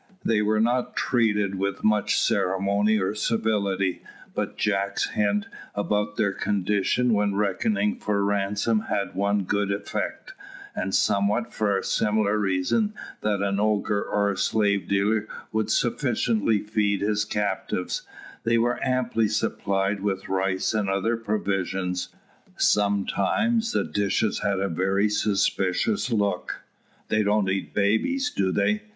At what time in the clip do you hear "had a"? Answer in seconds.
24.39-24.67